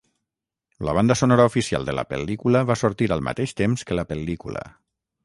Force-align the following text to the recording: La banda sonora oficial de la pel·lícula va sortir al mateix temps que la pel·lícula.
La 0.87 0.93
banda 0.97 1.13
sonora 1.19 1.45
oficial 1.49 1.85
de 1.89 1.95
la 1.97 2.05
pel·lícula 2.13 2.63
va 2.71 2.79
sortir 2.85 3.11
al 3.17 3.21
mateix 3.29 3.55
temps 3.63 3.85
que 3.91 3.99
la 3.99 4.07
pel·lícula. 4.15 4.65